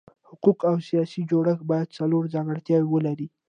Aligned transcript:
حقوقي 0.29 0.65
او 0.71 0.75
سیاسي 0.89 1.21
جوړښت 1.31 1.63
باید 1.71 1.95
څلور 1.97 2.23
ځانګړتیاوې 2.33 2.89
ولري. 2.91 3.27